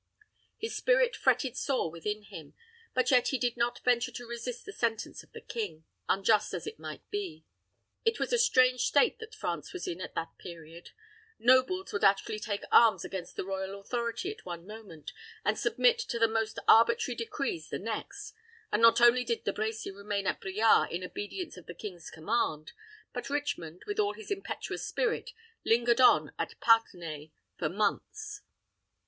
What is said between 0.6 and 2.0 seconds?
spirit fretted sore